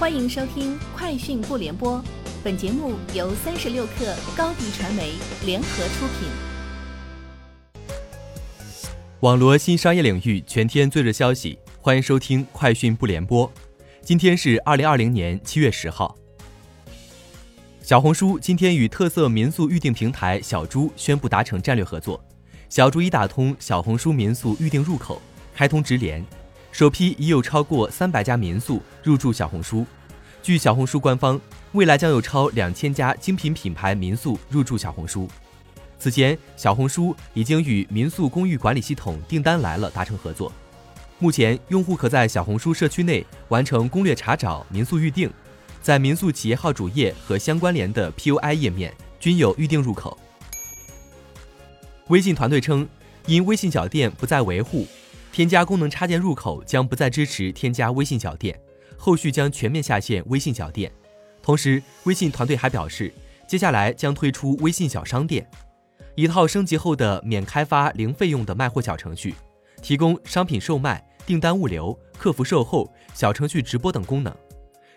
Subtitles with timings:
[0.00, 1.98] 欢迎收听《快讯不联播》，
[2.42, 5.12] 本节目由三十六克高低传媒
[5.44, 6.26] 联合出品。
[9.20, 13.46] 网罗新商业领域全天最热消息，欢迎收听《快讯不联播》。
[14.00, 16.16] 今天是二零二零年七月十号。
[17.82, 22.24] 小红书今天与特色民宿预订平台小猪宣布达成战略合作，
[22.70, 25.20] 小猪已打通小红书民宿预订入口，
[25.54, 26.24] 开通直连。
[26.72, 29.84] 首批已有超过三百家民宿入驻小红书。
[30.42, 31.38] 据小红书官方，
[31.72, 35.28] 未来将有超两千家精品品牌民宿入驻小红书。
[35.98, 40.50] 此前，小红书已经与民宿公寓管理系统订单来了达成合作。
[41.18, 45.30] 目前，用户可在小红书社区内完成攻略查找、民宿预订，
[45.82, 50.16] 在民宿企业号主页和相关联的 PUI 页面均有预订入口。
[52.08, 52.88] 微信团队称，
[53.26, 54.86] 因微信小店不再维护。
[55.32, 58.58] 添加功能插件入口将不再支持添加微信小店，
[58.96, 60.90] 后续将全面下线微信小店。
[61.42, 63.12] 同时，微信团队还表示，
[63.46, 65.48] 接下来将推出微信小商店，
[66.14, 69.34] 一套升级后的免开发、零费用的卖货小程序，
[69.80, 74.34] 提供商品售卖、订单物流、客服售后、小程序直播等功能。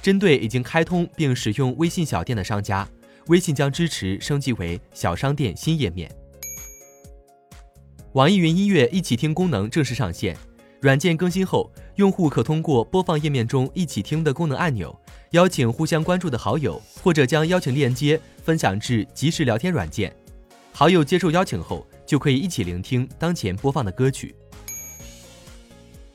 [0.00, 2.88] 针对已经开通并使用微信小店的商家，
[3.26, 6.08] 微信将支持升级为小商店新页面。
[8.14, 10.34] 网易云音乐一起听功能正式上线，
[10.80, 14.98] 软件更新后，用户可通过播放页面中一起听的功能按钮，
[15.32, 20.10] 邀请互相关注的好友，或者将邀请链接分享至即时聊天软件，
[20.72, 24.34] 好友接受邀请后，就可以一起聆听当前播放的歌曲。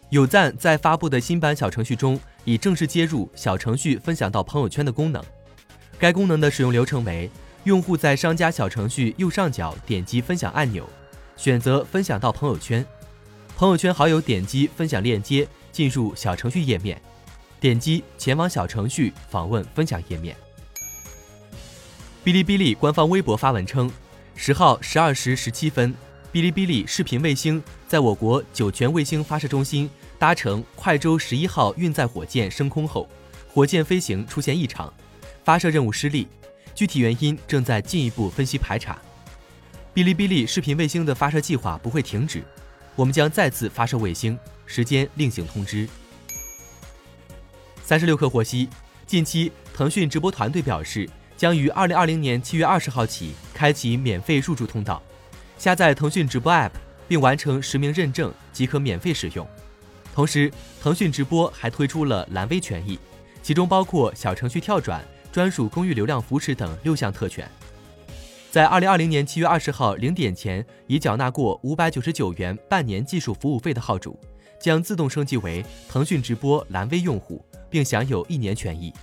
[0.10, 5.24] 有赞在发布的新版小程序中，已正式接入小程序分享到朋友圈的功能。
[6.00, 7.30] 该功能的使用流程为：
[7.66, 10.90] 用户在商家小程序右上角点击分享按钮。
[11.44, 12.86] 选择分享到朋友圈，
[13.58, 17.02] 朋友圈好友点击分享链接进入小程序页面，
[17.60, 20.34] 点击前往小程序访问分享页面。
[22.24, 23.92] 哔哩哔哩官方微博发文称，
[24.38, 25.94] 十号十二时十七分，
[26.32, 33.06] 哔哩哔哩视频卫星在我国酒泉卫星发射中心搭乘快舟十一号运载火箭升空后，
[33.54, 34.94] 火箭飞行出现异常，
[35.44, 36.26] 发射任务失利，
[36.74, 38.98] 具体原因正在进一步分析排查。
[39.94, 42.44] 哔哩哔哩视频卫星的发射计划不会停止，
[42.96, 45.88] 我们将再次发射卫星，时间另行通知。
[47.84, 48.68] 三十六氪获悉，
[49.06, 55.00] 近期腾讯直播团队表示，将于二零二零年七月二十号起开启免费入驻通道，
[55.60, 56.72] 下载腾讯直播 App
[57.08, 59.48] 并完成实名认证即可免费使用。
[60.12, 62.98] 同时，腾讯直播还推出了蓝 V 权益，
[63.44, 67.48] 其中包括小程序跳转、专属公寓流量扶持等六项特权。
[68.54, 74.16] 在二零二零年七月二十号零点前已缴纳过五百九十九元半年技术服务费的号主，
[74.60, 78.94] 将自动升级为腾讯直播蓝 V 用户，并享有一年权益。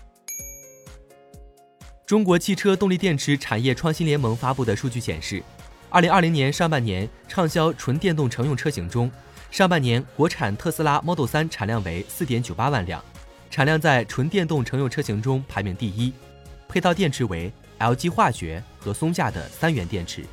[2.06, 5.42] 中国汽车动力电池产业创新联盟发布的数据显示，
[5.88, 9.10] 二零二零年上半年畅销纯电动乘用车型中，
[9.50, 13.04] 上半年国产特斯拉 Model 三产量为四点九八万辆，
[13.50, 16.12] 产量在纯电动乘用车型中排名第一，
[16.68, 17.52] 配套电池为。
[17.80, 20.24] LG 化学和松下的三元电池。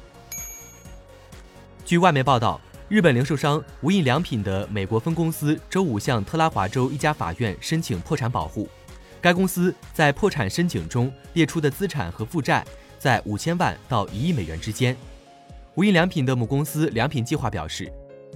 [1.85, 2.59] 据外媒报道，
[2.89, 8.67] 日本零售商无印良品的美国分公司周五向特拉华州一家法院申请破产保护。
[9.21, 12.63] 该公司在破产申请中列出的资产和负债
[12.99, 14.95] 在五千万到一亿美元之间。
[15.75, 17.91] 无印良品的母公司良品计划表示，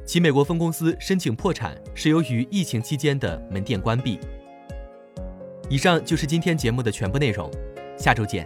[0.05, 4.19] 其美国分公司申请破产是由于疫情期间的门店关闭。
[5.69, 7.49] 以上就是今天节目的全部内容，
[7.97, 8.45] 下周见。